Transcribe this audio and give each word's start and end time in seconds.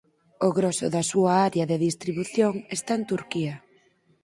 O 0.47 0.49
groso 0.57 0.87
da 0.95 1.03
súa 1.11 1.33
área 1.47 1.65
de 1.71 1.81
distribución 1.87 2.53
está 2.77 2.91
en 2.99 3.03
Turquía. 3.11 3.55